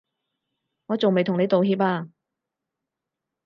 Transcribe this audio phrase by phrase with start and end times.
[0.87, 2.09] 我仲未同你道歉啊